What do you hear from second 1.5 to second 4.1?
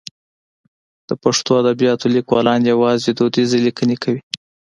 ادبیاتو لیکوالان یوازې دودیزې لیکنې